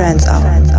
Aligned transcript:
Trance 0.00 0.26
Hour. 0.28 0.69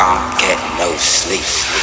can't 0.00 0.40
get 0.40 0.58
no 0.78 0.96
sleep. 0.96 1.79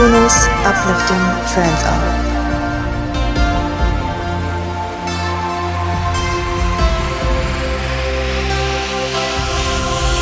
KUNO's 0.00 0.46
Uplifting 0.64 1.24
Hour. 1.84 2.10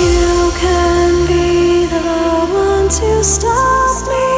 You 0.01 0.51
can 0.59 1.27
be 1.29 1.87
the 1.87 2.01
one 2.53 2.89
to 2.89 3.23
stop 3.23 4.09
me. 4.09 4.38